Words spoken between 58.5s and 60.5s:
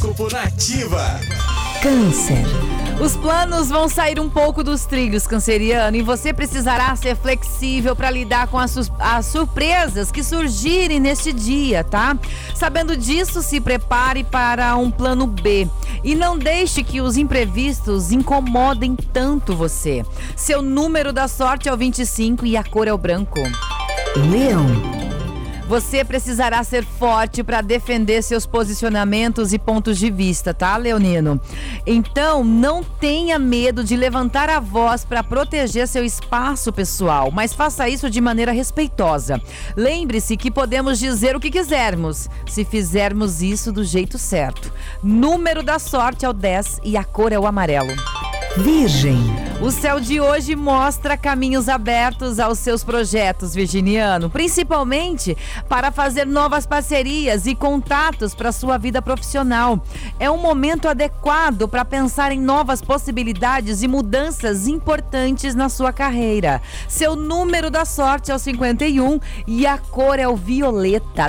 sua vida profissional. É um